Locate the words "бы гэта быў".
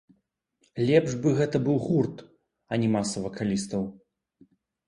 1.25-1.77